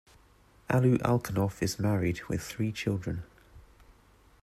Alu 0.67 0.97
Alkhanov 1.05 1.61
is 1.61 1.77
married, 1.77 2.23
with 2.27 2.41
three 2.41 2.71
children. 2.71 3.21